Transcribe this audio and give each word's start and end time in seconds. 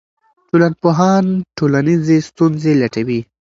ټولنپوهان 0.49 1.25
ټولنیزې 1.57 2.17
ستونزې 2.29 2.71
لټوي. 2.81 3.21